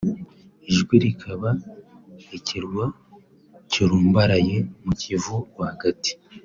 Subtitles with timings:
[0.69, 1.49] Ijwi rikaba
[2.37, 2.85] Ikirwa
[3.71, 6.11] kirumbaraye mu Kivu rwagati